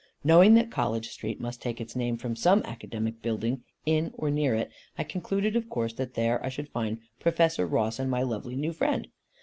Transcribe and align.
Knowing 0.23 0.55
that 0.55 0.71
College 0.71 1.09
Street 1.09 1.39
must 1.39 1.61
take 1.61 1.79
its 1.79 1.95
name 1.95 2.17
from 2.17 2.35
some 2.35 2.63
academic 2.65 3.21
building 3.21 3.63
in 3.85 4.09
or 4.15 4.31
near 4.31 4.55
it, 4.55 4.71
I 4.97 5.03
concluded 5.03 5.55
of 5.55 5.69
course 5.69 5.93
that 5.93 6.15
there 6.15 6.43
I 6.43 6.49
should 6.49 6.69
find 6.69 7.01
Professor 7.19 7.67
Ross 7.67 7.99
and 7.99 8.09
my 8.09 8.23
lovely 8.23 8.55
new 8.55 8.73
friend. 8.73 9.09